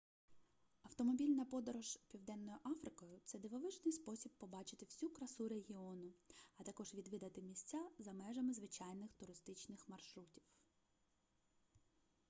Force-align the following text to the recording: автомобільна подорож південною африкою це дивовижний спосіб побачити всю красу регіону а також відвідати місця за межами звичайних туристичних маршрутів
автомобільна 0.83 1.45
подорож 1.45 1.97
південною 2.07 2.57
африкою 2.65 3.19
це 3.25 3.39
дивовижний 3.39 3.91
спосіб 3.91 4.31
побачити 4.37 4.85
всю 4.85 5.09
красу 5.13 5.47
регіону 5.47 6.11
а 6.57 6.63
також 6.63 6.93
відвідати 6.93 7.41
місця 7.41 7.77
за 7.99 8.13
межами 8.13 8.53
звичайних 8.53 9.13
туристичних 9.13 9.89
маршрутів 9.89 10.43